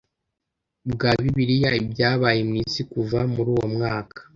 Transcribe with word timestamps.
bwa 0.91 1.11
Bibiliya 1.21 1.71
Ibyabaye 1.83 2.41
mu 2.49 2.55
isi 2.63 2.81
kuva 2.91 3.19
muri 3.33 3.49
uwo 3.55 3.67
mwaka 3.75 4.19